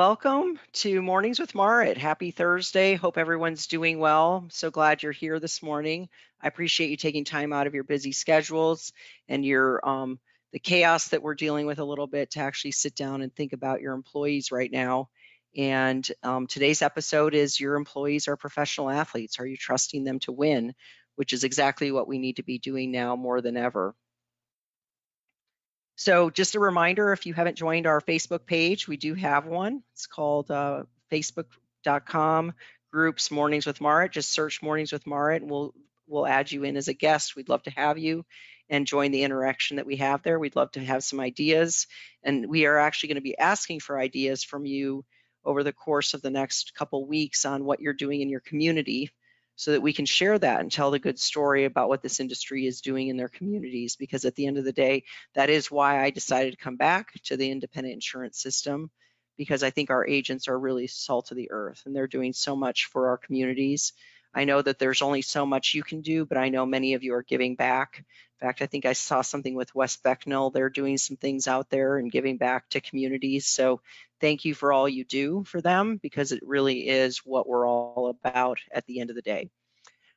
[0.00, 1.98] Welcome to Mornings with Marit.
[1.98, 2.94] Happy Thursday.
[2.94, 4.46] Hope everyone's doing well.
[4.48, 6.08] so glad you're here this morning.
[6.40, 8.94] I appreciate you taking time out of your busy schedules
[9.28, 10.18] and your um,
[10.54, 13.52] the chaos that we're dealing with a little bit to actually sit down and think
[13.52, 15.10] about your employees right now.
[15.54, 19.38] And um, today's episode is your employees are professional athletes.
[19.38, 20.72] Are you trusting them to win?
[21.16, 23.94] Which is exactly what we need to be doing now more than ever.
[26.00, 29.82] So just a reminder, if you haven't joined our Facebook page, we do have one.
[29.92, 32.54] It's called uh, facebook.com
[32.90, 34.12] groups Mornings with Marit.
[34.12, 35.74] Just search Mornings with Marit and we'll,
[36.06, 37.36] we'll add you in as a guest.
[37.36, 38.24] We'd love to have you
[38.70, 40.38] and join the interaction that we have there.
[40.38, 41.86] We'd love to have some ideas.
[42.22, 45.04] And we are actually going to be asking for ideas from you
[45.44, 49.10] over the course of the next couple weeks on what you're doing in your community
[49.60, 52.66] so that we can share that and tell the good story about what this industry
[52.66, 53.94] is doing in their communities.
[53.94, 55.04] Because at the end of the day,
[55.34, 58.90] that is why I decided to come back to the independent insurance system
[59.36, 62.56] because I think our agents are really salt of the earth and they're doing so
[62.56, 63.92] much for our communities.
[64.32, 67.04] I know that there's only so much you can do, but I know many of
[67.04, 67.98] you are giving back.
[67.98, 70.50] In fact, I think I saw something with West Becknell.
[70.50, 73.46] They're doing some things out there and giving back to communities.
[73.46, 73.82] So
[74.20, 78.08] thank you for all you do for them because it really is what we're all
[78.08, 79.50] about at the end of the day.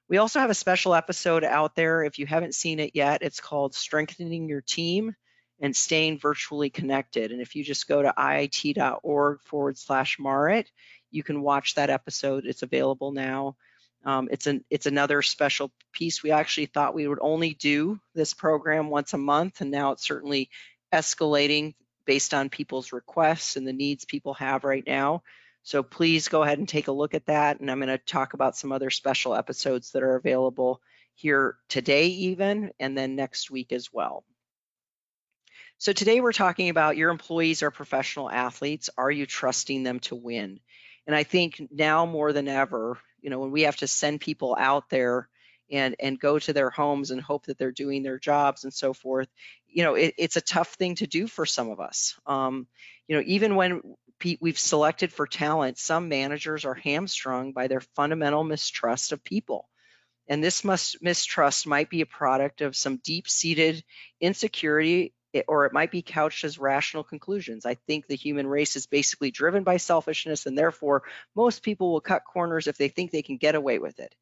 [0.09, 2.04] We also have a special episode out there.
[2.04, 5.16] If you haven't seen it yet, it's called Strengthening Your Team
[5.59, 7.31] and Staying Virtually Connected.
[7.31, 10.70] And if you just go to iit.org forward slash Marit,
[11.09, 12.46] you can watch that episode.
[12.46, 13.56] It's available now.
[14.06, 16.22] Um, it's an it's another special piece.
[16.22, 20.06] We actually thought we would only do this program once a month, and now it's
[20.06, 20.50] certainly
[20.94, 21.74] escalating
[22.06, 25.23] based on people's requests and the needs people have right now.
[25.64, 27.59] So please go ahead and take a look at that.
[27.59, 30.81] And I'm going to talk about some other special episodes that are available
[31.16, 34.26] here today, even, and then next week as well.
[35.78, 38.90] So today we're talking about your employees are professional athletes.
[38.97, 40.59] Are you trusting them to win?
[41.08, 44.56] And I think now more than ever, you know, when we have to send people
[44.58, 45.28] out there
[45.73, 48.94] and and go to their homes and hope that they're doing their jobs and so
[48.94, 49.28] forth,
[49.67, 52.17] you know, it, it's a tough thing to do for some of us.
[52.25, 52.67] Um,
[53.07, 53.81] you know, even when
[54.39, 59.67] we've selected for talent, some managers are hamstrung by their fundamental mistrust of people.
[60.28, 63.84] And this must, mistrust might be a product of some deep seated
[64.22, 65.13] insecurity,
[65.47, 67.66] or it might be couched as rational conclusions.
[67.66, 71.03] I think the human race is basically driven by selfishness, and therefore,
[71.35, 74.16] most people will cut corners if they think they can get away with it.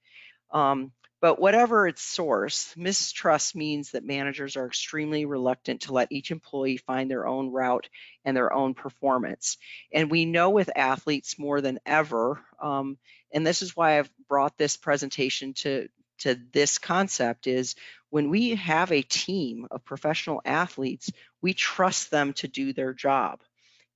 [0.49, 0.91] Um,
[1.21, 6.77] but whatever its source, mistrust means that managers are extremely reluctant to let each employee
[6.77, 7.87] find their own route
[8.25, 9.57] and their own performance.
[9.93, 12.97] And we know with athletes more than ever, um,
[13.31, 15.89] and this is why I've brought this presentation to,
[16.19, 17.75] to this concept is
[18.09, 23.41] when we have a team of professional athletes, we trust them to do their job.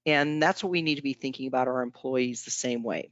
[0.05, 3.09] And that's what we need to be thinking about our employees the same way.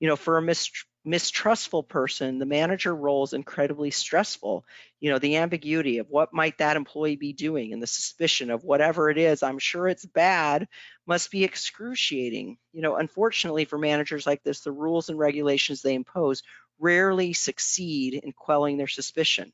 [0.00, 0.70] You know, for a mis
[1.04, 4.64] mistrustful person, the manager role is incredibly stressful.
[5.00, 8.64] You know, the ambiguity of what might that employee be doing and the suspicion of
[8.64, 10.66] whatever it is, I'm sure it's bad,
[11.06, 12.58] must be excruciating.
[12.72, 16.42] You know, unfortunately for managers like this, the rules and regulations they impose
[16.78, 19.52] rarely succeed in quelling their suspicion.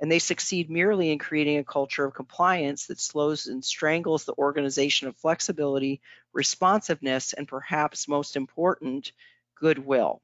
[0.00, 4.34] And they succeed merely in creating a culture of compliance that slows and strangles the
[4.38, 6.00] organization of flexibility,
[6.32, 9.12] responsiveness, and perhaps most important,
[9.54, 10.22] goodwill.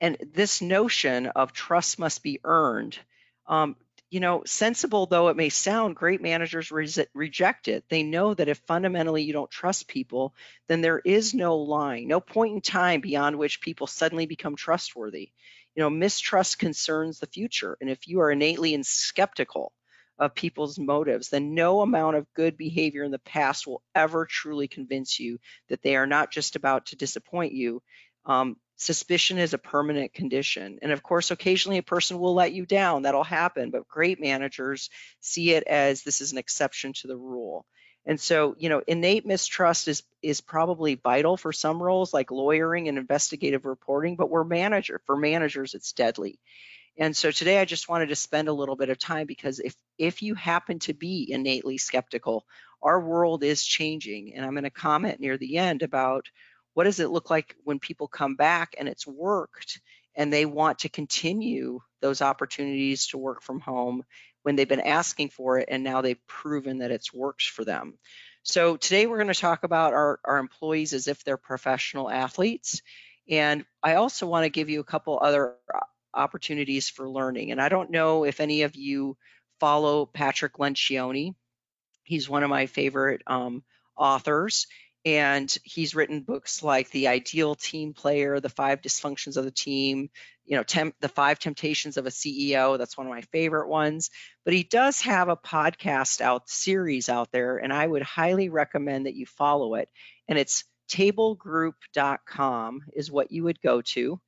[0.00, 2.98] And this notion of trust must be earned,
[3.46, 3.76] um,
[4.10, 7.84] you know, sensible though it may sound, great managers re reject it.
[7.88, 10.34] They know that if fundamentally you don't trust people,
[10.68, 15.30] then there is no line, no point in time beyond which people suddenly become trustworthy.
[15.76, 17.76] You know, mistrust concerns the future.
[17.80, 19.72] And if you are innately and skeptical
[20.18, 24.66] of people's motives, then no amount of good behavior in the past will ever truly
[24.66, 25.38] convince you
[25.68, 27.80] that they are not just about to disappoint you.
[28.26, 30.78] Um, suspicion is a permanent condition.
[30.80, 33.02] And of course, occasionally a person will let you down.
[33.02, 33.70] That'll happen.
[33.70, 34.88] But great managers
[35.20, 37.66] see it as this is an exception to the rule.
[38.06, 42.88] And so, you know, innate mistrust is is probably vital for some roles like lawyering
[42.88, 46.40] and investigative reporting, but we're manager for managers, it's deadly.
[46.96, 49.74] And so today I just wanted to spend a little bit of time because if
[49.98, 52.46] if you happen to be innately skeptical,
[52.82, 54.34] our world is changing.
[54.34, 56.24] And I'm going to comment near the end about
[56.74, 59.80] what does it look like when people come back and it's worked
[60.14, 64.02] and they want to continue those opportunities to work from home
[64.42, 67.98] when they've been asking for it and now they've proven that it's works for them.
[68.42, 72.80] So today we're going to talk about our, our employees as if they're professional athletes.
[73.28, 75.56] And I also want to give you a couple other
[76.14, 77.50] opportunities for learning.
[77.52, 79.16] And I don't know if any of you
[79.60, 81.34] follow Patrick Lencioni.
[82.02, 83.62] He's one of my favorite um,
[83.96, 84.66] authors
[85.04, 90.10] and he's written books like the ideal team player the five dysfunctions of the team
[90.44, 94.10] you know temp, the five temptations of a ceo that's one of my favorite ones.
[94.44, 99.06] But he does have a podcast out series out there and i would highly recommend
[99.06, 99.88] that you follow it.
[100.28, 104.20] And it's tablegroup.com is what you would go to.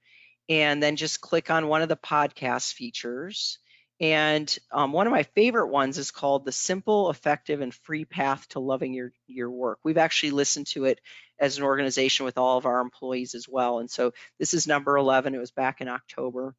[0.48, 3.58] And then just click on one of the podcast features
[4.02, 8.48] and um, one of my favorite ones is called The Simple, Effective, and Free Path
[8.48, 9.78] to Loving Your, Your Work.
[9.84, 11.00] We've actually listened to it
[11.38, 13.78] as an organization with all of our employees as well.
[13.78, 15.36] And so this is number 11.
[15.36, 16.56] It was back in October.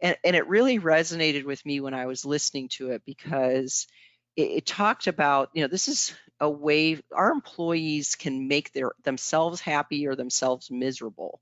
[0.00, 3.88] And, and it really resonated with me when I was listening to it because
[4.36, 8.92] it, it talked about, you know, this is a way our employees can make their
[9.02, 11.40] themselves happy or themselves miserable.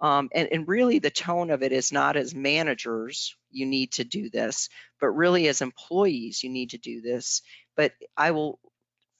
[0.00, 4.04] Um, and, and really the tone of it is not as managers, you need to
[4.04, 4.68] do this,
[5.00, 7.42] but really as employees, you need to do this.
[7.76, 8.58] But I will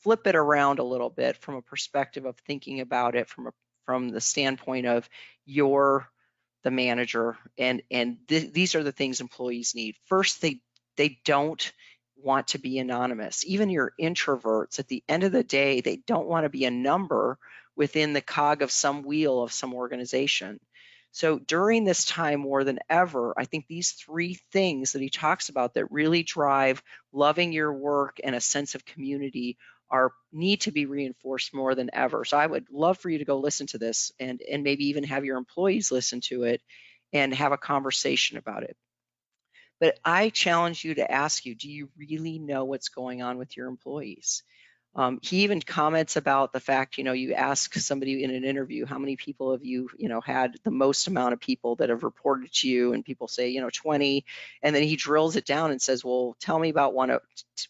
[0.02, 3.50] flip it around a little bit from a perspective of thinking about it from a,
[3.84, 5.08] from the standpoint of
[5.44, 6.08] you're
[6.62, 9.96] the manager and and th- these are the things employees need.
[10.06, 10.60] First, they
[10.96, 11.72] they don't
[12.16, 13.44] want to be anonymous.
[13.46, 16.70] Even your introverts, at the end of the day, they don't want to be a
[16.70, 17.38] number
[17.76, 20.60] within the cog of some wheel of some organization.
[21.12, 25.48] So during this time more than ever, I think these three things that he talks
[25.48, 26.82] about that really drive
[27.12, 29.56] loving your work and a sense of community
[29.90, 32.24] are need to be reinforced more than ever.
[32.24, 35.04] So I would love for you to go listen to this and and maybe even
[35.04, 36.62] have your employees listen to it
[37.12, 38.76] and have a conversation about it.
[39.80, 43.56] But I challenge you to ask you, do you really know what's going on with
[43.56, 44.44] your employees?
[44.96, 48.86] Um, he even comments about the fact, you know, you ask somebody in an interview,
[48.86, 52.02] how many people have you, you know, had the most amount of people that have
[52.02, 54.24] reported to you, and people say, you know, 20,
[54.62, 57.22] and then he drills it down and says, well, tell me about one of,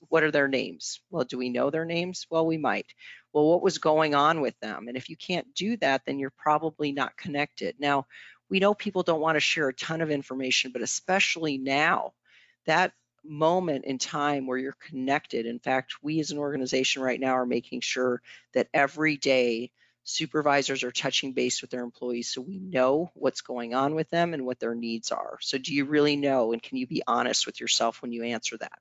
[0.08, 1.00] what are their names?
[1.11, 2.26] Well, do we know their names?
[2.31, 2.87] Well, we might.
[3.34, 4.88] Well, what was going on with them?
[4.88, 7.76] And if you can't do that, then you're probably not connected.
[7.78, 8.06] Now,
[8.49, 12.14] we know people don't want to share a ton of information, but especially now,
[12.66, 12.93] that
[13.25, 15.46] moment in time where you're connected.
[15.46, 18.22] In fact, we as an organization right now are making sure
[18.55, 19.70] that every day
[20.02, 24.34] supervisors are touching base with their employees so we know what's going on with them
[24.34, 25.38] and what their needs are.
[25.40, 28.56] So, do you really know and can you be honest with yourself when you answer
[28.58, 28.78] that?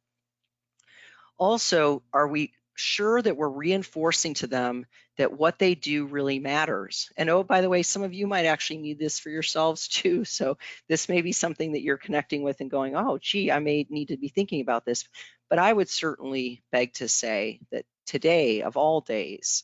[1.37, 4.85] Also, are we sure that we're reinforcing to them
[5.17, 7.11] that what they do really matters.
[7.17, 10.25] And oh, by the way, some of you might actually need this for yourselves too.
[10.25, 13.85] So this may be something that you're connecting with and going, oh, gee, I may
[13.89, 15.07] need to be thinking about this.
[15.49, 19.63] But I would certainly beg to say that today, of all days,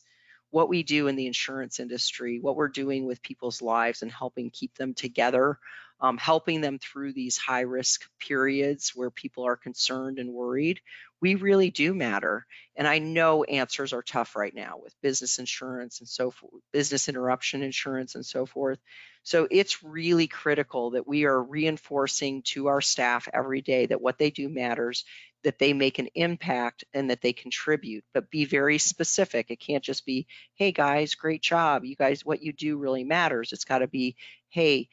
[0.50, 4.50] what we do in the insurance industry, what we're doing with people's lives and helping
[4.50, 5.58] keep them together,
[6.00, 10.80] um, helping them through these high risk periods where people are concerned and worried,
[11.20, 12.46] we really do matter.
[12.76, 17.08] And I know answers are tough right now with business insurance and so forth, business
[17.08, 18.78] interruption insurance and so forth.
[19.22, 24.18] So it's really critical that we are reinforcing to our staff every day that what
[24.18, 25.04] they do matters,
[25.42, 29.50] that they make an impact and that they contribute, but be very specific.
[29.50, 31.84] It can't just be, hey guys, great job.
[31.84, 33.52] You guys, what you do really matters.
[33.52, 34.16] It's got to be,
[34.50, 34.88] hey,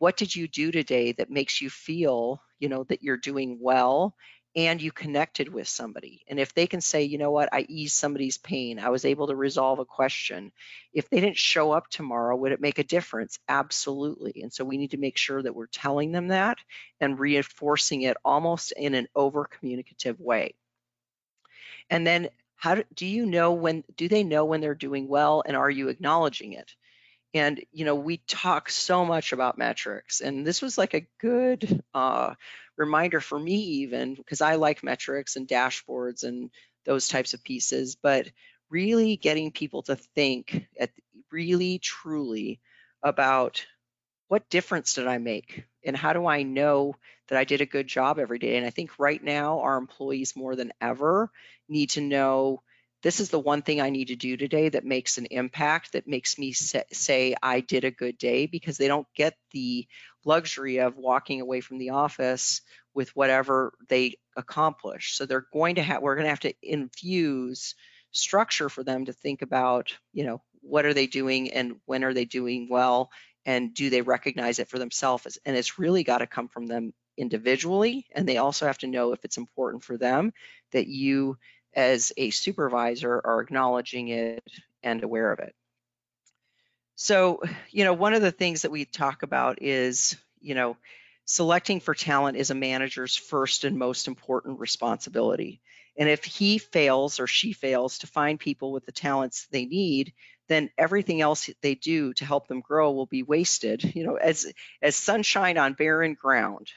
[0.00, 4.16] what did you do today that makes you feel, you know, that you're doing well
[4.56, 6.24] and you connected with somebody.
[6.26, 9.26] And if they can say, you know what, I eased somebody's pain, I was able
[9.26, 10.52] to resolve a question.
[10.94, 13.38] If they didn't show up tomorrow, would it make a difference?
[13.46, 14.40] Absolutely.
[14.42, 16.56] And so we need to make sure that we're telling them that
[16.98, 20.54] and reinforcing it almost in an over communicative way.
[21.90, 25.42] And then how do, do you know when do they know when they're doing well
[25.46, 26.74] and are you acknowledging it?
[27.32, 31.82] And you know, we talk so much about metrics, and this was like a good
[31.94, 32.34] uh,
[32.76, 36.50] reminder for me, even because I like metrics and dashboards and
[36.84, 37.96] those types of pieces.
[37.96, 38.28] But
[38.68, 40.90] really getting people to think at
[41.30, 42.60] really truly
[43.02, 43.64] about
[44.28, 46.96] what difference did I make, and how do I know
[47.28, 48.56] that I did a good job every day?
[48.56, 51.30] And I think right now our employees more than ever
[51.68, 52.62] need to know
[53.02, 56.06] this is the one thing I need to do today that makes an impact, that
[56.06, 59.86] makes me say I did a good day because they don't get the
[60.24, 62.60] luxury of walking away from the office
[62.94, 65.16] with whatever they accomplish.
[65.16, 67.74] So they're going to have, we're going to have to infuse
[68.10, 72.12] structure for them to think about, you know, what are they doing and when are
[72.12, 73.10] they doing well
[73.46, 75.38] and do they recognize it for themselves?
[75.46, 78.06] And it's really got to come from them individually.
[78.14, 80.32] And they also have to know if it's important for them
[80.72, 81.38] that you
[81.74, 84.44] as a supervisor are acknowledging it
[84.82, 85.54] and aware of it.
[86.96, 90.76] So, you know, one of the things that we talk about is, you know,
[91.24, 95.60] selecting for talent is a manager's first and most important responsibility.
[95.96, 100.12] And if he fails or she fails to find people with the talents they need,
[100.48, 104.52] then everything else they do to help them grow will be wasted, you know, as
[104.82, 106.72] as sunshine on barren ground,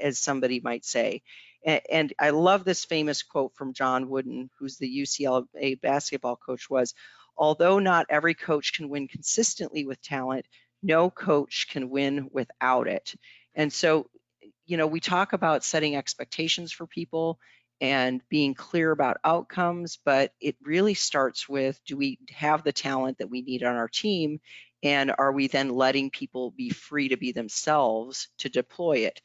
[0.00, 1.22] as somebody might say.
[1.64, 6.94] And, I love this famous quote from John Wooden, who's the UCLA basketball coach, was,
[7.36, 10.46] although not every coach can win consistently with talent,
[10.82, 13.14] no coach can win without it.
[13.54, 14.08] And so,
[14.66, 17.38] you know, we talk about setting expectations for people
[17.80, 23.18] and being clear about outcomes, but it really starts with do we have the talent
[23.18, 24.40] that we need on our team?
[24.82, 29.20] And are we then letting people be free to be themselves to deploy it?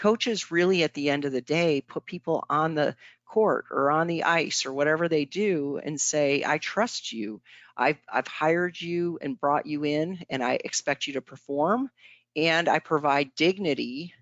[0.00, 4.06] Coaches really, at the end of the day, put people on the court or on
[4.06, 7.40] the ice or whatever they do and say, I trust you.
[7.76, 11.90] I've, I've hired you and brought you in, and I expect you to perform.
[12.34, 14.14] And I provide dignity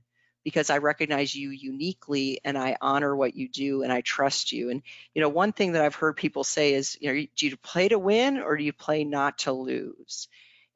[0.45, 4.71] because I recognize you uniquely and I honor what you do and I trust you.
[4.71, 4.83] And
[5.15, 7.89] you know, one thing that I've heard people say is, you know, do you play
[7.89, 10.27] to win or do you play not to lose?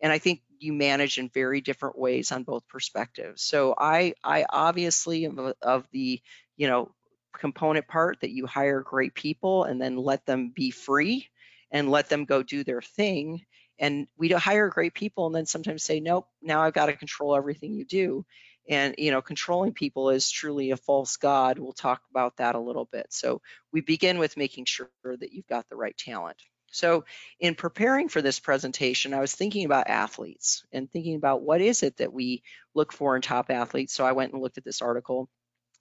[0.00, 3.42] And I think you manage in very different ways on both perspectives.
[3.42, 6.20] So I I obviously am of the,
[6.56, 6.92] you know,
[7.38, 11.28] component part that you hire great people and then let them be free
[11.70, 13.42] and let them go do their thing.
[13.78, 17.34] And we hire great people and then sometimes say nope now i've got to control
[17.34, 18.24] everything you do.
[18.68, 21.58] And you know controlling people is truly a false god.
[21.58, 23.06] We'll talk about that a little bit.
[23.10, 23.40] So
[23.72, 26.38] we begin with making sure that you've got the right talent
[26.72, 27.04] so
[27.38, 31.82] in preparing for this presentation i was thinking about athletes and thinking about what is
[31.82, 32.42] it that we
[32.74, 35.28] look for in top athletes so i went and looked at this article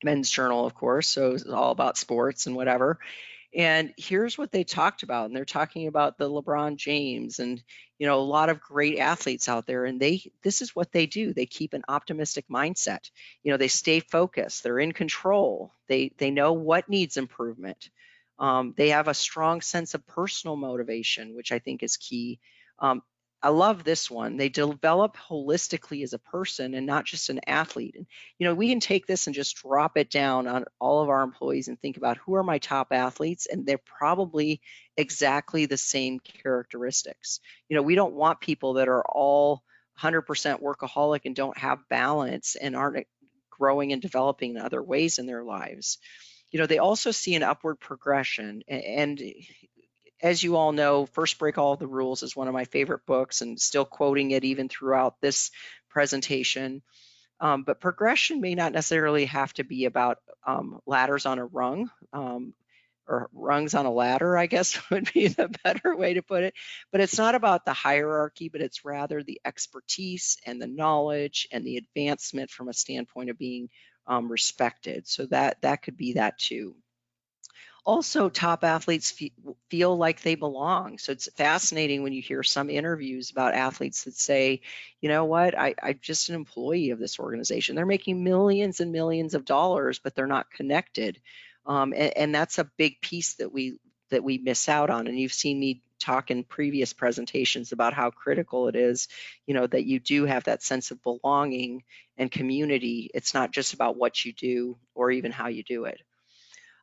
[0.04, 3.00] men's journal of course so it's all about sports and whatever
[3.54, 5.26] and here's what they talked about.
[5.26, 7.62] And they're talking about the LeBron James and,
[8.00, 9.84] you know, a lot of great athletes out there.
[9.84, 11.34] And they, this is what they do.
[11.34, 13.10] They keep an optimistic mindset.
[13.44, 14.64] You know, they stay focused.
[14.64, 15.74] They're in control.
[15.88, 17.90] They, they know what needs improvement.
[18.42, 22.40] Um, they have a strong sense of personal motivation, which I think is key.
[22.80, 23.04] Um,
[23.44, 24.38] I love this one.
[24.38, 27.96] They develop holistically as a person and not just an athlete.
[27.96, 28.08] And
[28.40, 31.22] you know, we can take this and just drop it down on all of our
[31.22, 34.62] employees and think about who are my top athletes, and they're probably
[34.98, 37.40] exactly the same characteristics.
[37.70, 39.64] You know, we don't want people that are all
[40.00, 40.26] 100%
[40.62, 43.06] workaholic and don't have balance and aren't
[43.52, 46.00] growing and developing in other ways in their lives.
[46.52, 49.22] You know, they also see an upward progression and
[50.22, 53.42] as you all know, First Break All the Rules is one of my favorite books
[53.42, 55.52] and still quoting it even throughout this
[55.90, 56.82] presentation.
[57.40, 61.90] Um, but progression may not necessarily have to be about um, ladders on a rung
[62.14, 62.54] um,
[63.08, 66.54] or rungs on a ladder, I guess would be the better way to put it.
[66.92, 71.66] But it's not about the hierarchy, but it's rather the expertise and the knowledge and
[71.66, 73.70] the advancement from a standpoint of being
[74.12, 75.08] um, respected.
[75.08, 76.76] So that that could be that too.
[77.86, 79.20] Also top athletes
[79.70, 80.98] feel like they belong.
[81.00, 84.62] So it's fascinating when you hear some interviews about athletes that say
[85.00, 85.58] you know what?
[85.58, 87.76] I, i'm just an employee of this organization.
[87.76, 91.22] They're making millions and millions of dollars but they're not connected.
[91.66, 93.78] Um, and, and that's a big piece that we
[94.10, 95.08] that we miss out on.
[95.08, 99.08] And you've seen me talk in previous presentations about how critical it is
[99.46, 101.84] you know that you do have that sense of belonging
[102.18, 106.02] and community it's not just about what you do or even how you do it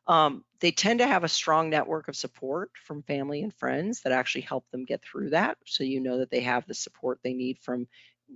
[0.09, 4.11] um, they tend to have a strong network of support from family and friends that
[4.11, 5.57] actually help them get through that.
[5.67, 7.87] So you know that they have the support they need from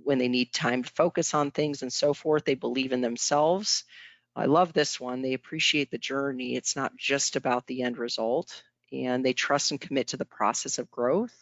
[0.04, 2.44] when they need time to focus on things and so forth.
[2.44, 3.82] They believe in themselves.
[4.36, 5.20] I love this one.
[5.20, 6.54] They appreciate the journey.
[6.54, 8.62] It's not just about the end result,
[8.94, 11.34] and they trust and commit to the process of growth.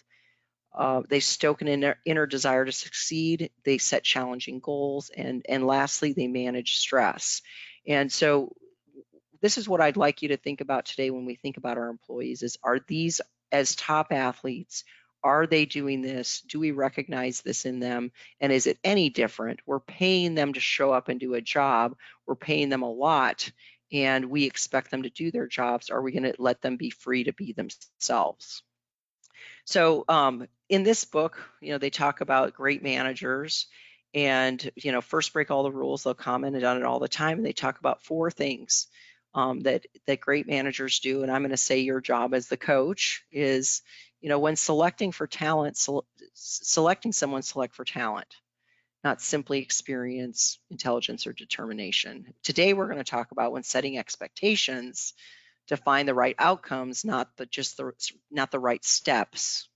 [0.75, 3.51] Uh, they stoke an inner, inner desire to succeed.
[3.65, 7.43] They set challenging goals, and and lastly, they manage stress.
[7.87, 8.55] And so
[9.43, 11.89] this is what I'd like you to think about today when we think about our
[11.89, 14.85] employees is are these as top athletes
[15.25, 19.61] are they doing this do we recognize this in them and is it any different
[19.67, 21.95] we're paying them to show up and do a job
[22.27, 23.51] we're paying them a lot
[23.93, 26.91] and we expect them to do their jobs are we going to let them be
[26.91, 28.63] free to be themselves
[29.65, 33.67] so um, in this book you know they talk about great managers
[34.15, 37.39] and you know first break all the rules they'll comment on it all the time
[37.39, 38.89] and they talk about four things
[39.35, 41.23] um, that that great managers do.
[41.23, 43.83] And I'm going to say your job as the coach is,
[44.21, 48.35] you know, when selecting for talent, se- selecting someone, select for talent,
[49.05, 52.35] not simply experience, intelligence, or determination.
[52.43, 55.15] Today, we're going to talk about when setting expectations
[55.69, 57.93] to find the right outcomes, not the just the
[58.31, 59.69] not the right steps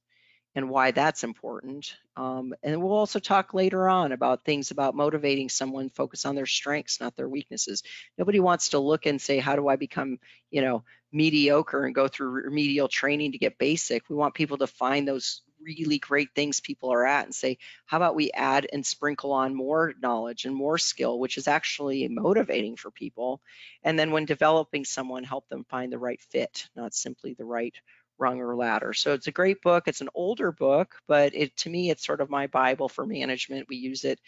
[0.56, 1.94] and why that's important.
[2.16, 6.46] Um, and we'll also talk later on about things about motivating someone focus on their
[6.46, 7.82] strengths, not their weaknesses.
[8.16, 10.18] Nobody wants to look and say, how do I become,
[10.50, 14.08] you know, mediocre and go through remedial training to get basic.
[14.08, 17.96] We want people to find those really great things people are at and say, how
[17.96, 22.76] about we add and sprinkle on more knowledge and more skill, which is actually motivating
[22.76, 23.40] for people.
[23.82, 27.74] And then when developing someone, help them find the right fit, not simply the right
[28.18, 28.92] rung or ladder.
[28.92, 29.88] So it's a great book.
[29.88, 33.68] It's an older book, but it to me, it's sort of my Bible for management.
[33.68, 34.20] We use it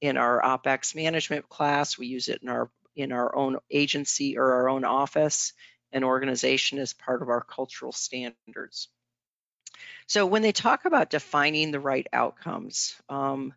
[0.00, 1.98] in our OpEx management class.
[1.98, 5.54] We use it in our in our own agency or our own office
[5.92, 8.88] and organization as part of our cultural standards.
[10.06, 13.54] So when they talk about defining the right outcomes, um,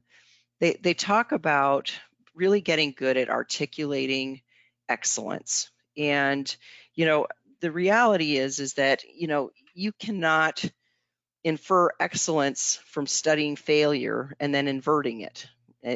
[0.60, 1.94] they, they talk about
[2.34, 4.42] really getting good at articulating
[4.88, 5.70] excellence.
[5.98, 6.54] And,
[6.94, 7.28] you know,
[7.62, 10.64] the reality is, is that, you know, you cannot
[11.44, 15.48] infer excellence from studying failure and then inverting it.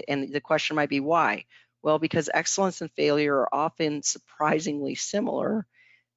[0.07, 1.45] And the question might be why?
[1.81, 5.65] Well, because excellence and failure are often surprisingly similar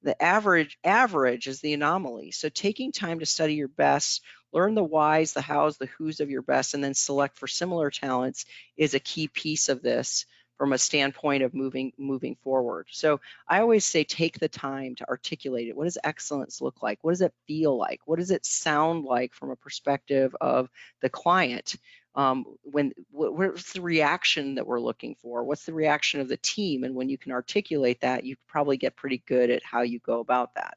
[0.03, 2.31] the average average is the anomaly.
[2.31, 6.29] So taking time to study your best, learn the whys, the hows, the whos of
[6.29, 8.45] your best, and then select for similar talents
[8.77, 10.25] is a key piece of this
[10.57, 12.87] from a standpoint of moving moving forward.
[12.91, 15.75] So I always say take the time to articulate it.
[15.75, 16.99] What does excellence look like?
[17.01, 18.01] What does it feel like?
[18.05, 20.69] What does it sound like from a perspective of
[21.01, 21.75] the client?
[22.15, 25.43] Um, when what, what's the reaction that we're looking for?
[25.43, 26.83] What's the reaction of the team?
[26.83, 30.19] And when you can articulate that you probably get pretty good at how you go
[30.19, 30.75] about that.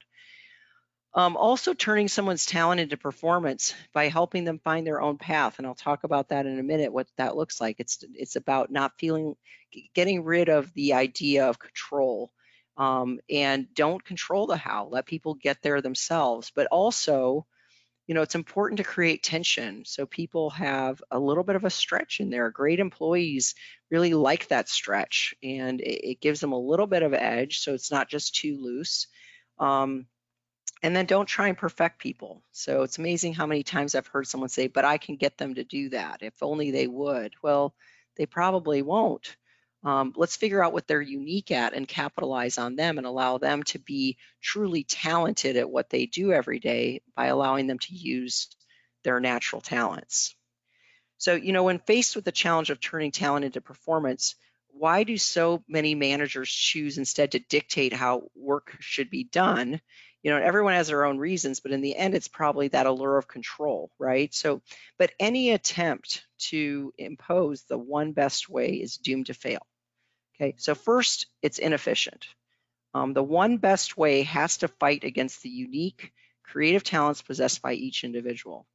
[1.14, 5.58] Um, also turning someone's talent into performance by helping them find their own path.
[5.58, 7.76] And i'll talk about that in a minute what that looks like.
[7.78, 9.34] It's it's about not feeling
[9.94, 12.30] getting rid of the idea of control
[12.76, 14.88] um, and don't control the how.
[14.90, 16.52] Let people get there themselves.
[16.54, 17.46] But also
[18.06, 21.70] you know, it's important to create tension so people have a little bit of a
[21.70, 22.50] stretch in there.
[22.50, 23.54] Great employees
[23.90, 27.74] really like that stretch and it, it gives them a little bit of edge so
[27.74, 29.08] it's not just too loose.
[29.58, 30.06] Um,
[30.82, 32.42] and then don't try and perfect people.
[32.52, 35.54] So it's amazing how many times I've heard someone say, but I can get them
[35.54, 37.34] to do that if only they would.
[37.42, 37.74] Well,
[38.16, 39.36] they probably won't.
[39.86, 43.62] Um, let's figure out what they're unique at and capitalize on them and allow them
[43.64, 48.48] to be truly talented at what they do every day by allowing them to use
[49.04, 50.34] their natural talents.
[51.18, 54.34] So, you know, when faced with the challenge of turning talent into performance,
[54.70, 59.80] why do so many managers choose instead to dictate how work should be done?
[60.24, 63.18] You know, everyone has their own reasons, but in the end, it's probably that allure
[63.18, 64.34] of control, right?
[64.34, 64.62] So,
[64.98, 69.64] but any attempt to impose the one best way is doomed to fail.
[70.36, 72.26] Okay, so first, it's inefficient.
[72.94, 77.72] Um, the one best way has to fight against the unique creative talents possessed by
[77.72, 78.66] each individual.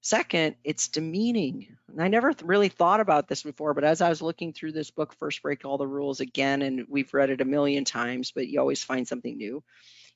[0.00, 1.76] Second, it's demeaning.
[1.88, 4.72] And I never th- really thought about this before, but as I was looking through
[4.72, 8.32] this book, First Break All the Rules again, and we've read it a million times,
[8.32, 9.62] but you always find something new.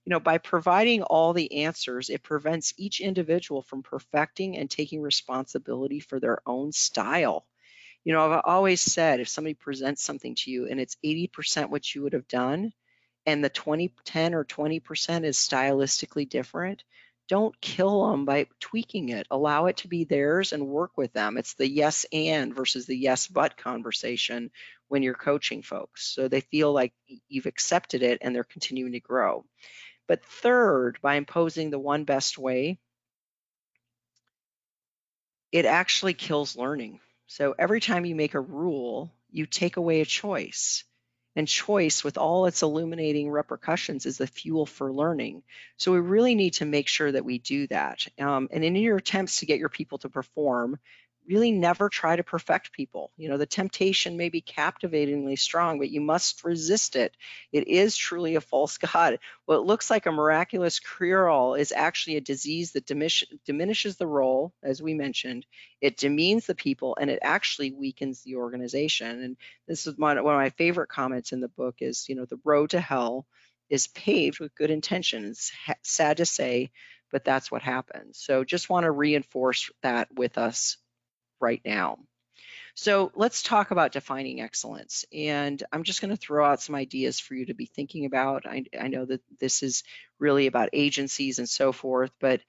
[0.05, 5.03] You know, by providing all the answers, it prevents each individual from perfecting and taking
[5.03, 7.47] responsibility for their own style.
[8.07, 11.93] You know, I've always said if somebody presents something to you and it's 80% what
[11.93, 12.73] you would have done,
[13.27, 16.85] and the 20, 10 or 20% is stylistically different,
[17.29, 19.27] don't kill them by tweaking it.
[19.29, 21.37] Allow it to be theirs and work with them.
[21.37, 24.53] It's the yes and versus the yes but conversation
[24.87, 26.07] when you're coaching folks.
[26.07, 26.93] So they feel like
[27.27, 29.45] you've accepted it and they're continuing to grow.
[30.07, 32.79] But third, by imposing the one best way,
[35.51, 37.01] it actually kills learning.
[37.27, 40.85] So every time you make a rule, you take away a choice.
[41.35, 45.43] And choice, with all its illuminating repercussions, is the fuel for learning.
[45.77, 48.07] So we really need to make sure that we do that.
[48.19, 50.79] Um, and in your attempts to get your people to perform,
[51.29, 53.11] really never try to perfect people.
[53.17, 57.17] You know, the temptation may be captivatingly strong, but you must resist it.
[57.53, 59.19] It is truly a false god.
[59.45, 64.83] What looks like a miraculous cure-all is actually a disease that diminishes the role, as
[64.83, 65.47] we mentioned.
[65.81, 69.23] It demeans the people, and it actually weakens the organization.
[69.23, 69.37] And
[69.67, 72.41] this is one, one of my favorite comments in the book is, you know, the
[72.45, 73.27] road to hell
[73.69, 75.53] is paved with good intentions.
[75.83, 76.71] Sad to say,
[77.11, 78.19] but that's what happens.
[78.19, 80.77] So just want to reinforce that with us
[81.41, 81.99] right now.
[82.75, 85.07] So let's talk about defining excellence.
[85.13, 88.45] And I'm just going to throw out some ideas for you to be thinking about.
[88.47, 89.83] I, I, know that this is
[90.19, 92.43] really about agencies and so forth, but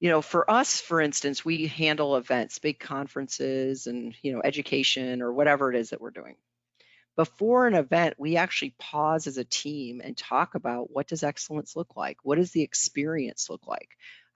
[0.00, 5.22] you know, for us, for instance, we handle events, big conferences and, you know, education
[5.22, 6.36] or whatever it is that we're doing.
[7.16, 11.76] Before an event, we actually pause as a team and talk about what does excellence
[11.76, 12.16] look like?
[12.22, 13.90] What does the experience look like?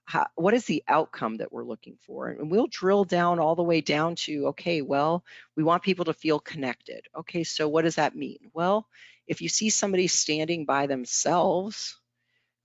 [0.05, 2.27] How, what is the outcome that we're looking for?
[2.27, 5.23] And we'll drill down all the way down to, okay, well,
[5.55, 7.07] we want people to feel connected.
[7.17, 8.51] Okay, so what does that mean?
[8.53, 8.87] Well,
[9.27, 11.99] if you see somebody standing by themselves,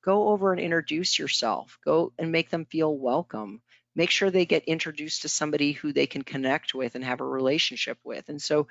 [0.04, 1.78] go over and introduce yourself.
[1.84, 3.62] Go and make them feel welcome.
[3.94, 7.24] make sure they get introduced to somebody who they can connect with and have a
[7.24, 8.28] relationship with.
[8.28, 8.68] And so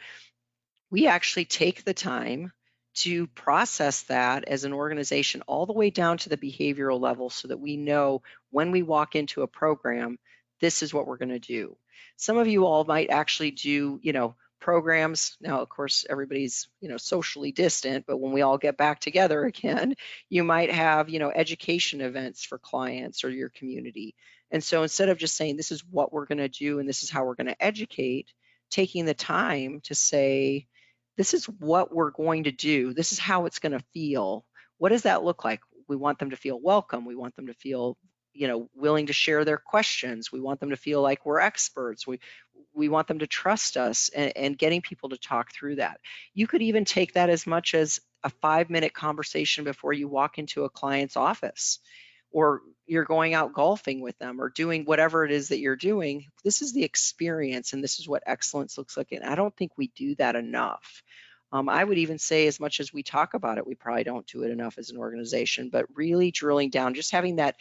[0.91, 2.51] we actually take the time
[2.95, 7.47] to process that as an organization all the way down to the behavioral level so
[7.47, 8.21] that we know
[8.51, 10.17] when we walk into a program,
[10.59, 11.77] this is what we're going to do.
[12.17, 15.37] Some of you all might actually do, you know, programs.
[15.39, 19.43] Now, of course, everybody's, you know, socially distant, but when we all get back together
[19.45, 19.95] again,
[20.29, 24.15] you might have, you know, education events for clients or your community.
[24.51, 27.03] And so instead of just saying, this is what we're going to do and this
[27.03, 28.33] is how we're going to educate,
[28.69, 30.67] taking the time to say,
[31.19, 32.93] this is what we're going to do.
[32.93, 34.45] This is how it's going to feel.
[34.77, 35.59] What does that look like?
[35.89, 37.05] We want them to feel welcome.
[37.05, 37.97] We want them to feel,
[38.31, 40.31] you know, willing to share their questions.
[40.31, 42.07] We want them to feel like we're experts.
[42.07, 42.21] We
[42.73, 45.99] we want them to trust us and, and getting people to talk through that.
[46.33, 50.37] You could even take that as much as a five minute conversation before you walk
[50.37, 51.79] into a client's office
[52.31, 56.25] or you're going out golfing with them or doing whatever it is that you're doing.
[56.43, 59.11] This is the experience and this is what excellence looks like.
[59.11, 61.03] And I don't think we do that enough.
[61.51, 64.27] Um, I would even say, as much as we talk about it, we probably don't
[64.27, 67.55] do it enough as an organization, but really drilling down, just having that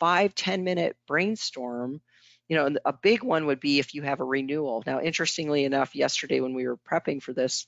[0.00, 2.00] five ten minute brainstorm.
[2.48, 4.82] You know, a big one would be if you have a renewal.
[4.86, 7.66] Now, interestingly enough, yesterday when we were prepping for this,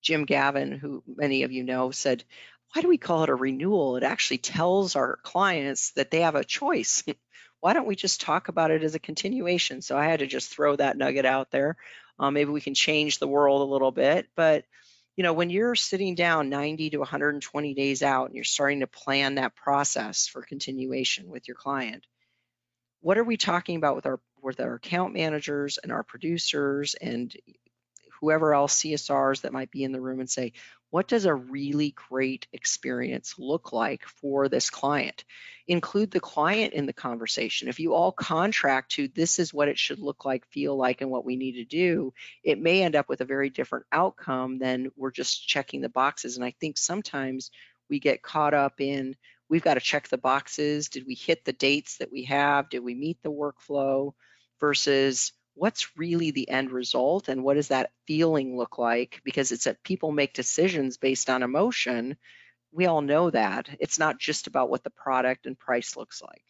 [0.00, 2.22] Jim Gavin, who many of you know, said,
[2.74, 3.96] why do we call it a renewal?
[3.96, 7.04] It actually tells our clients that they have a choice.
[7.60, 9.80] why don't we just talk about it as a continuation?
[9.80, 11.76] So I had to just throw that nugget out there.
[12.18, 14.64] Um, maybe we can change the world a little bit, but
[15.16, 18.88] you know, when you're sitting down 90 to 120 days out and you're starting to
[18.88, 22.04] plan that process for continuation with your client,
[23.00, 27.34] what are we talking about with our with our account managers and our producers and
[28.20, 30.52] whoever else CSRs that might be in the room and say,
[30.94, 35.24] what does a really great experience look like for this client?
[35.66, 37.66] Include the client in the conversation.
[37.66, 41.10] If you all contract to this is what it should look like, feel like, and
[41.10, 44.92] what we need to do, it may end up with a very different outcome than
[44.94, 46.36] we're just checking the boxes.
[46.36, 47.50] And I think sometimes
[47.90, 49.16] we get caught up in
[49.48, 50.90] we've got to check the boxes.
[50.90, 52.70] Did we hit the dates that we have?
[52.70, 54.12] Did we meet the workflow?
[54.60, 59.20] Versus what's really the end result and what does that feeling look like?
[59.24, 62.16] Because it's that people make decisions based on emotion.
[62.72, 63.68] We all know that.
[63.78, 66.42] It's not just about what the product and price looks like.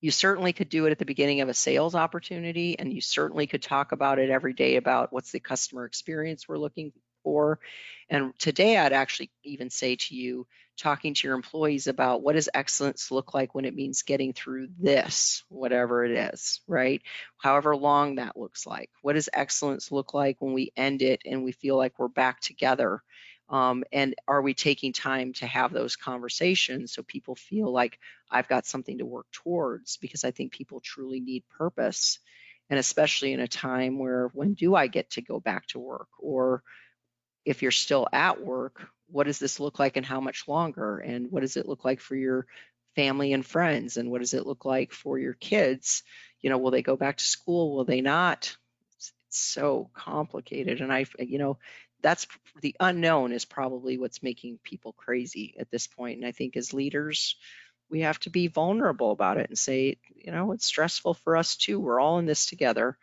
[0.00, 3.46] You certainly could do it at the beginning of a sales opportunity and you certainly
[3.46, 7.60] could talk about it every day about what's the customer experience we're looking for.
[8.08, 10.46] And today i'd actually even say to you
[10.78, 14.68] talking to your employees about what does excellence look like when it means getting through
[14.78, 17.02] this, whatever it is, right?
[17.38, 18.90] However long that looks like.
[19.02, 22.40] What does excellence look like when we end it and we feel like we're back
[22.40, 23.02] together?
[23.48, 27.98] Um, and are we taking time to have those conversations so people feel like
[28.30, 29.98] I've got something to work towards?
[29.98, 32.18] Because I think people truly need purpose.
[32.70, 36.08] And especially in a time where when do I get to go back to work?
[36.18, 36.62] Or
[37.44, 40.98] if you're still at work, what does this look like and how much longer?
[40.98, 42.46] And what does it look like for your
[42.96, 43.96] family and friends?
[43.96, 46.02] And what does it look like for your kids?
[46.40, 47.74] You know, will they go back to school?
[47.74, 48.56] Will they not?
[48.96, 50.82] It's, so complicated.
[50.82, 51.56] And I, you know,
[52.02, 52.26] that's
[52.60, 56.18] the unknown is probably what's making people crazy at this point.
[56.18, 57.36] And I think as leaders,
[57.88, 61.56] we have to be vulnerable about it and say, you know, it's stressful for us
[61.56, 61.80] too.
[61.80, 62.98] We're all in this together.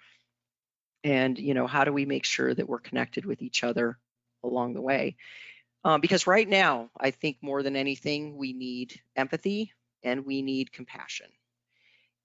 [1.03, 3.97] And, you know, how do we make sure that we're connected with each other
[4.43, 5.17] along the way?
[5.83, 9.71] Um, because right now, I think more than anything, we need empathy
[10.03, 11.27] and we need compassion.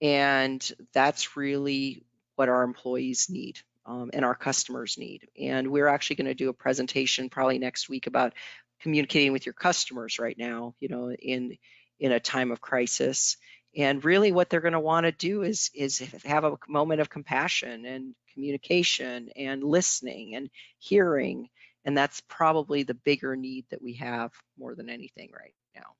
[0.02, 2.04] And that's really
[2.36, 5.28] what our employees need um, and our customers need.
[5.40, 8.34] And we're actually going to do a presentation probably next week about
[8.80, 11.56] communicating with your customers right now, you know, in
[12.00, 13.36] in a time of crisis.
[13.76, 17.08] And really what they're going to want to do is is have a moment of
[17.08, 21.48] compassion and communication and listening and hearing
[21.84, 25.94] and that's probably the bigger need that we have more than anything right now.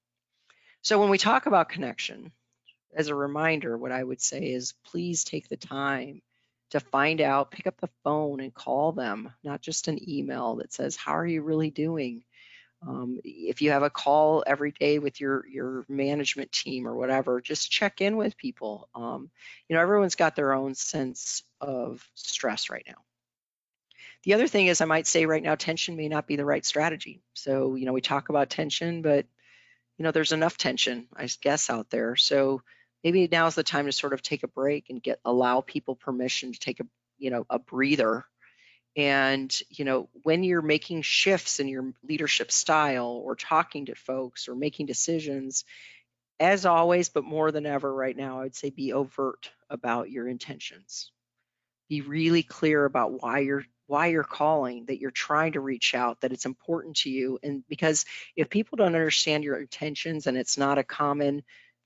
[0.83, 2.33] So when we talk about connection,
[2.95, 6.23] as a reminder, what I would say is please take the time
[6.71, 10.73] to find out, pick up the phone and call them, not just an email that
[10.73, 12.25] says, how are you really doing?
[12.87, 17.41] Um, if you have a call every day with your your management team or whatever,
[17.41, 18.89] just check in with people.
[18.95, 19.31] Um,
[19.69, 22.97] you know, everyone's got their own sense of stress right now.
[24.25, 26.65] The other thing is I might say right now, tension may not be the right
[26.65, 27.21] strategy.
[27.35, 29.27] So, you know, we talk about tension, but,
[29.99, 32.17] you know, there's enough tension, I guess, out there.
[32.17, 32.63] So
[33.03, 35.95] maybe now is the time to sort of take a break and get allow people
[35.95, 36.87] permission to take a,
[37.19, 38.25] you know, a breather.
[38.97, 44.49] And, you know, when you're making shifts in your leadership style or talking to folks
[44.49, 45.65] or making decisions,
[46.41, 50.27] as always, but more than ever right now, I would say be overt about your
[50.29, 51.11] intentions.
[51.89, 56.21] Be really clear about why you're why you're calling, that you're trying to reach out,
[56.21, 57.39] that it's important to you.
[57.45, 58.05] And because
[58.35, 61.45] if people don't understand your intentions and it's not a common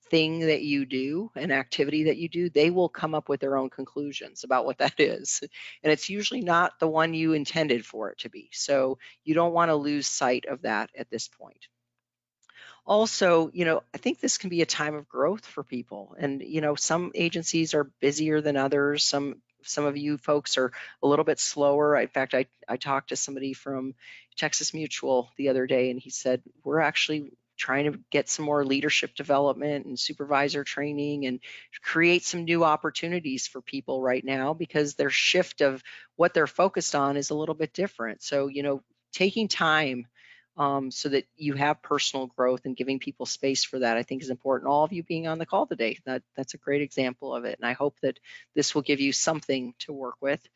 [0.09, 3.59] thing that you do, an activity that you do, they will come up with their
[3.59, 5.43] own conclusions about what that is.
[5.83, 8.49] And it's usually not the one you intended for it to be.
[8.55, 11.69] So you don't want to lose sight of that at this point.
[12.87, 16.17] Also, you know, I think this can be a time of growth for people.
[16.19, 19.05] And, you know, some agencies are busier than others.
[19.05, 21.97] Some some of you folks are a little bit slower.
[21.99, 23.95] In fact, I, I talked to somebody from
[24.37, 28.65] Texas Mutual the other day and he said, we're actually trying to get some more
[28.65, 31.41] leadership development and supervisor training and
[31.83, 35.83] create some new opportunities for people right now because their shift of
[36.15, 38.23] what they're focused on is a little bit different.
[38.23, 40.07] So, you know, taking time
[40.59, 44.23] um, so that you have personal growth and giving people space for that, I think
[44.23, 44.69] is important.
[44.69, 47.59] All of you being on the call today, that, that's a great example of it.
[47.61, 48.19] And I hope that
[48.57, 50.47] this will give you something to work with.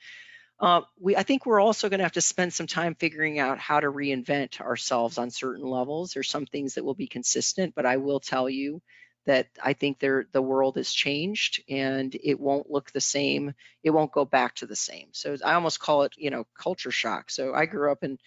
[0.59, 3.59] Uh, we, I think we're also going to have to spend some time figuring out
[3.59, 6.13] how to reinvent ourselves on certain levels.
[6.13, 8.83] There's some things that will be consistent, but I will tell you
[9.27, 13.55] that I think there the world has changed and it won't look the same.
[13.85, 15.09] It won't go back to the same.
[15.13, 17.31] So I almost call it, you know, culture shock.
[17.31, 18.19] So I grew up in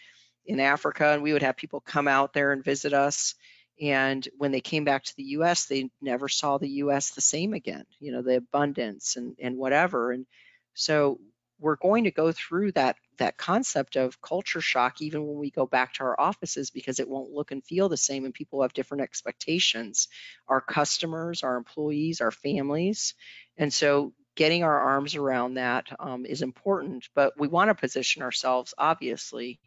[0.46, 3.36] in Africa and we would have people come out there and visit us.
[3.82, 7.54] And when they came back to the US, they never saw the US the same
[7.54, 10.12] again, you know, the abundance and, and whatever.
[10.12, 10.26] And
[10.74, 11.20] so
[11.60, 15.66] we're going to go through that that concept of culture shock even when we go
[15.66, 18.74] back to our offices because it won't look and feel the same and people have
[18.74, 20.08] different expectations
[20.48, 23.14] our customers our employees our families
[23.58, 28.22] and so getting our arms around that um, is important but we want to position
[28.22, 29.60] ourselves obviously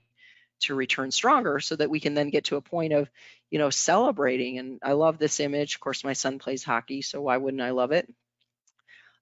[0.61, 3.11] to return stronger so that we can then get to a point of
[3.51, 7.21] you know celebrating and i love this image of course my son plays hockey so
[7.21, 8.09] why wouldn't i love it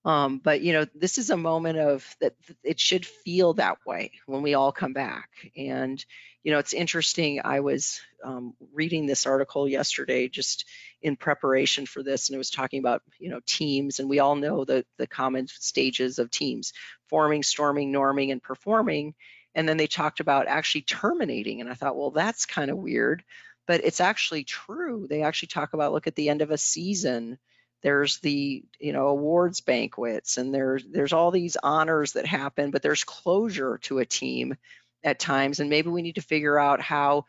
[0.07, 4.13] um, but you know, this is a moment of that it should feel that way
[4.27, 5.29] when we all come back.
[5.57, 6.03] And
[6.45, 7.41] you know, it's interesting.
[7.45, 10.65] I was um, reading this article yesterday just
[11.03, 14.37] in preparation for this, and it was talking about you know teams, and we all
[14.37, 16.73] know the the common stages of teams:
[17.09, 19.13] forming, storming, norming, and performing.
[19.57, 23.25] And then they talked about actually terminating, and I thought, well, that's kind of weird,
[23.67, 25.09] but it's actually true.
[25.09, 27.39] They actually talk about look at the end of a season
[27.83, 32.83] there's the you know awards banquets and there's there's all these honors that happen but
[32.83, 34.57] there's closure to a team
[35.05, 37.25] at times and maybe we need to figure out how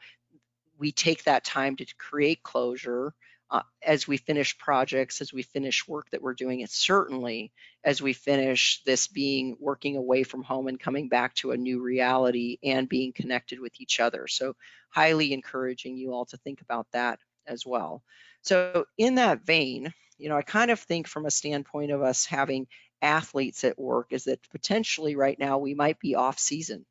[0.79, 3.13] we take that time to create closure
[3.49, 7.51] uh, as we finish projects as we finish work that we're doing and certainly
[7.83, 11.81] as we finish this being working away from home and coming back to a new
[11.81, 14.55] reality and being connected with each other so
[14.89, 18.03] highly encouraging you all to think about that as well
[18.41, 22.25] so in that vein you know, I kind of think from a standpoint of us
[22.25, 22.67] having
[23.01, 26.85] athletes at work is that potentially right now we might be off season.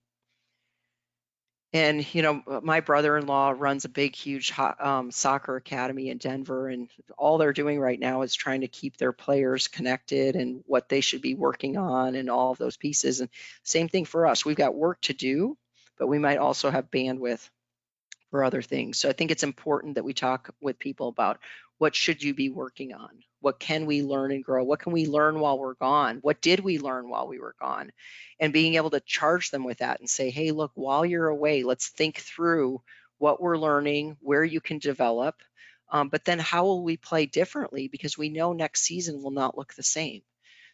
[1.73, 6.89] And you know, my brother-in-law runs a big, huge um, soccer academy in Denver, and
[7.19, 11.01] all they're doing right now is trying to keep their players connected and what they
[11.01, 13.21] should be working on, and all of those pieces.
[13.21, 13.29] And
[13.63, 14.45] same thing for us.
[14.45, 15.59] We've got work to do,
[15.99, 17.51] but we might also have bandwidth
[18.31, 18.99] for other things.
[18.99, 21.39] So I think it's important that we talk with people about
[21.79, 23.11] what should you be working on?
[23.41, 24.65] What can we learn and grow?
[24.65, 26.19] What can we learn while we're gone?
[26.23, 27.93] What did we learn while we were gone?
[28.41, 31.63] And being able to charge them with that and say, hey, look, while you're away,
[31.63, 32.83] let's think through
[33.19, 35.37] what we're learning, where you can develop,
[35.91, 37.89] um, but then how will we play differently?
[37.89, 40.23] Because we know next season will not look the same.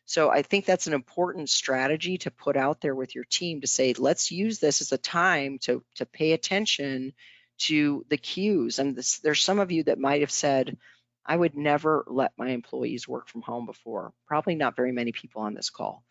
[0.05, 3.67] So I think that's an important strategy to put out there with your team to
[3.67, 7.13] say, let's use this as a time to, to pay attention
[7.59, 8.79] to the cues.
[8.79, 10.77] And this, there's some of you that might have said,
[11.25, 14.13] I would never let my employees work from home before.
[14.27, 16.05] Probably not very many people on this call.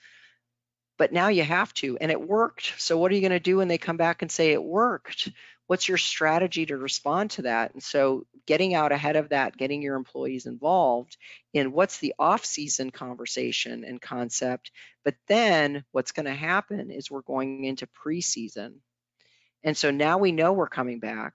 [0.98, 2.74] But now you have to, and it worked.
[2.78, 5.30] So what are you going to do when they come back and say it worked?
[5.68, 7.74] What's your strategy to respond to that?
[7.74, 11.18] And so getting out ahead of that, getting your employees involved
[11.54, 14.72] in what's the off-season conversation and concept.
[15.04, 18.76] But then what's going to happen is we're going into preseason.
[19.64, 21.34] And so now we know we're coming back.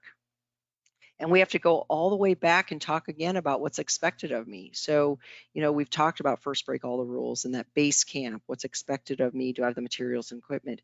[1.19, 4.31] And we have to go all the way back and talk again about what's expected
[4.31, 4.71] of me.
[4.73, 5.17] So
[5.53, 8.65] you know we've talked about first break all the rules and that base camp what's
[8.65, 10.81] expected of me do i have the materials and equipment?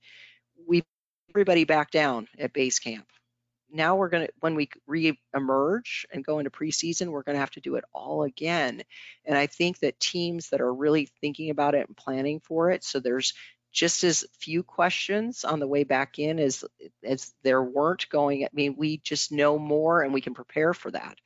[0.67, 0.83] We
[1.29, 3.05] everybody back down at base camp.
[3.71, 7.51] Now we're going to when we re-emerge and go into preseason we're going to have
[7.51, 8.81] to do it all again.
[9.25, 12.83] And i think that teams that are really thinking about it and planning for it
[12.83, 13.35] so there's
[13.73, 16.63] just as few questions on the way back in as
[17.03, 18.45] as there weren't going.
[18.45, 21.17] I mean, we just know more and we can prepare for that.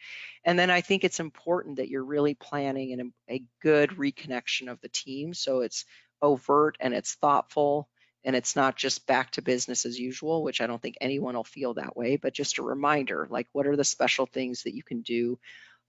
[0.45, 4.79] And then I think it's important that you're really planning an, a good reconnection of
[4.79, 5.33] the team.
[5.33, 5.83] So it's
[6.21, 7.89] overt and it's thoughtful
[8.23, 11.43] and it's not just back to business as usual, which I don't think anyone will
[11.43, 14.83] feel that way, but just a reminder, like what are the special things that you
[14.83, 15.37] can do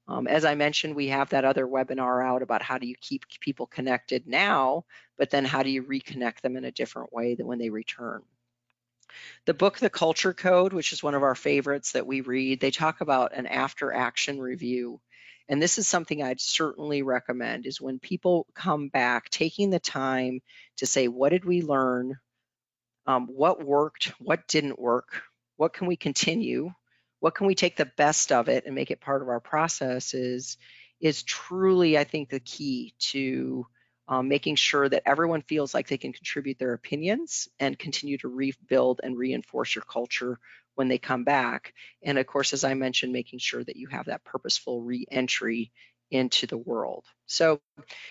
[0.09, 3.25] um, as I mentioned, we have that other webinar out about how do you keep
[3.41, 4.87] people connected now,
[5.19, 8.23] but then how do you reconnect them in a different way than when they return.
[9.45, 12.71] The book, The Culture Code, which is one of our favorites that we read, they
[12.71, 15.01] talk about an after action review.
[15.47, 20.41] And this is something I'd certainly recommend is when people come back, taking the time
[20.79, 22.19] to say, what did we learn?
[23.07, 24.13] Um, what worked?
[24.21, 25.23] What didn't work?
[25.57, 26.73] What can we continue?
[27.21, 30.15] What can we take the best of it and make it part of our process
[30.15, 30.57] is
[31.01, 33.67] is truly i think the key to
[34.09, 38.29] um, making sure that everyone feels like they can contribute their opinions and continue to
[38.29, 40.39] rebuild and reinforce your culture
[40.77, 41.75] when they come back.
[42.03, 45.73] And of course as i mentioned making sure that you have that purposeful re-entry
[46.11, 47.05] into the world.
[47.27, 47.61] So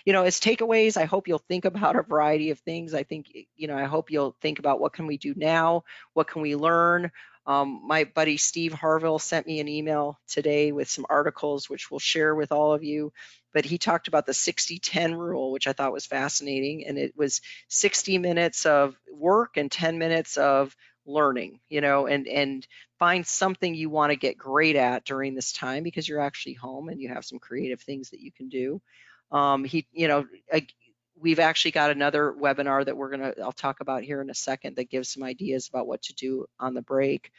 [0.06, 2.93] you know as takeaways i hope you'll think about a variety of things.
[2.93, 5.84] I think you know i hope you'll think about what can we do now?
[6.13, 7.12] What can we learn
[7.47, 11.99] um, my buddy Steve Harville sent me an email today with some articles, which we'll
[11.99, 13.13] share with all of you.
[13.53, 16.86] But he talked about the 60 10 rule, which I thought was fascinating.
[16.86, 22.27] And it was 60 minutes of work and 10 minutes of learning, you know, and,
[22.27, 22.67] and
[22.99, 26.89] find something you want to get great at during this time because you're actually home
[26.89, 28.81] and you have some creative things that you can do.
[29.31, 30.25] Um, he, you know,
[31.19, 34.36] we've actually got another webinar that we're going to I'll talk about here in a
[34.36, 37.32] second that gives some ideas about what to do on the break.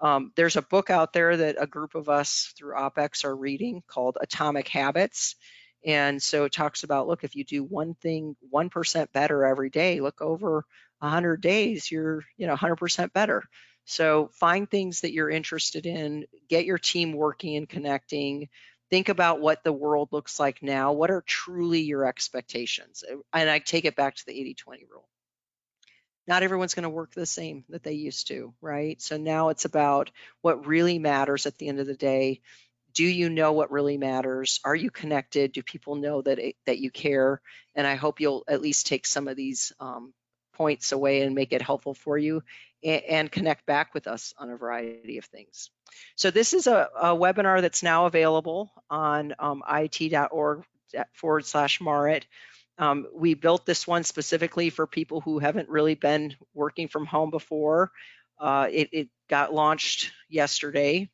[0.00, 3.82] Um, there's a book out there that a group of us through OPEX are reading
[3.86, 5.36] called Atomic Habits.
[5.84, 10.00] And so it talks about, look, if you do one thing 1% better every day,
[10.00, 10.64] look over
[10.98, 13.42] 100 days, you're, you know, 100% better.
[13.84, 18.48] So find things that you're interested in, get your team working and connecting,
[18.90, 20.92] think about what the world looks like now.
[20.92, 23.04] What are truly your expectations?
[23.32, 25.08] And I take it back to the 80 20 rule.
[26.26, 29.00] Not everyone's going to work the same that they used to, right?
[29.00, 30.10] So now it's about
[30.42, 32.40] what really matters at the end of the day.
[32.92, 34.60] Do you know what really matters?
[34.64, 35.52] Are you connected?
[35.52, 37.40] Do people know that it, that you care?
[37.74, 40.12] And I hope you'll at least take some of these um,
[40.60, 42.42] points away and make it helpful for you
[42.84, 45.70] and, and connect back with us on a variety of things.
[46.16, 50.64] So this is a, a webinar that's now available on um, it.org
[51.14, 52.26] forward slash Marit.
[52.76, 57.30] Um, we built this one specifically for people who haven't really been working from home
[57.30, 57.90] before.
[58.38, 61.08] Uh, it, it, got launched yesterday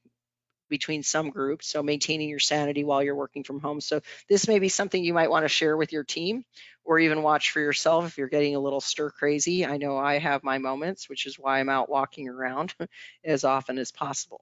[0.68, 3.81] between some groups, so maintaining your sanity while you're working from home.
[3.81, 6.44] So this may be something you might want to share with your team
[6.85, 9.66] or even watch for yourself if you're getting a little stir crazy.
[9.66, 12.74] I know I have my moments, which is why I'm out walking around
[13.24, 14.40] as often as possible.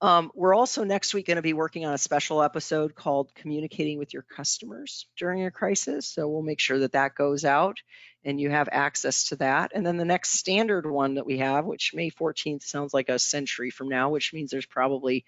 [0.00, 3.98] Um, we're also next week going to be working on a special episode called Communicating
[3.98, 6.06] with Your Customers During a Crisis.
[6.06, 7.78] So we'll make sure that that goes out
[8.24, 9.72] and you have access to that.
[9.74, 13.18] And then the next standard one that we have, which May 14th sounds like a
[13.18, 15.24] century from now, which means there's probably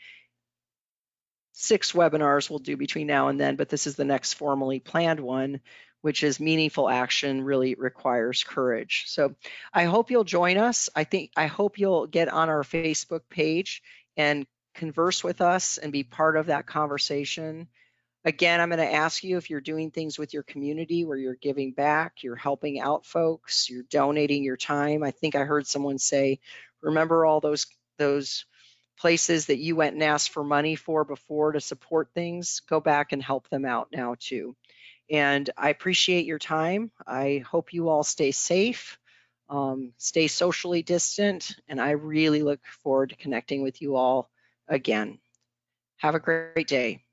[1.53, 5.21] six webinars we'll do between now and then, but this is the next formally planned
[5.21, 5.61] one,
[6.03, 9.05] which is meaningful action really requires courage.
[9.07, 9.35] So
[9.73, 10.89] I hope you'll join us.
[10.95, 13.83] I think I hope you'll get on our Facebook page
[14.17, 14.47] and
[14.79, 17.69] converse with us and be part of that conversation.
[18.25, 21.35] Again, I'm going to ask you if you're doing things with your community where you're
[21.35, 25.03] giving back, you're helping out folks, you're donating your time.
[25.03, 26.39] I think I heard someone say,
[26.81, 27.67] remember all those
[27.99, 28.45] those
[28.97, 33.13] places that you went and asked for money for before to support things, go back
[33.13, 34.55] and help them out now too.
[35.11, 36.91] And I appreciate your time.
[37.07, 38.99] I hope you all stay safe,
[39.49, 44.31] um, stay socially distant, and I really look forward to connecting with you all
[44.69, 45.19] again.
[45.99, 47.08] Have a great day.